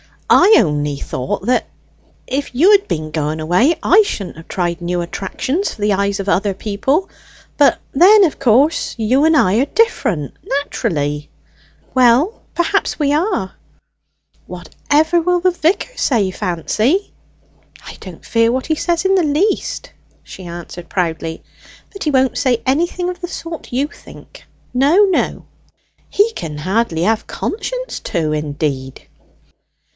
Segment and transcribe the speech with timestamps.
[0.31, 1.67] I only thought that
[2.25, 6.19] if you had been going away, I shouldn't have tried new attractions for the eyes
[6.21, 7.09] of other people.
[7.57, 11.29] But then of course you and I are different, naturally."
[11.93, 13.51] "Well, perhaps we are."
[14.47, 17.13] "Whatever will the vicar say, Fancy?"
[17.85, 19.91] "I don't fear what he says in the least!"
[20.23, 21.43] she answered proudly.
[21.93, 24.45] "But he won't say anything of the sort you think.
[24.73, 25.45] No, no."
[26.09, 29.07] "He can hardly have conscience to, indeed."